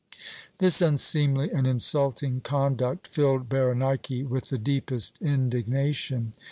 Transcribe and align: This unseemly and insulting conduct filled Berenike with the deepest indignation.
This 0.57 0.81
unseemly 0.81 1.51
and 1.51 1.67
insulting 1.67 2.41
conduct 2.43 3.05
filled 3.07 3.47
Berenike 3.49 4.25
with 4.27 4.45
the 4.49 4.57
deepest 4.57 5.21
indignation. 5.21 6.33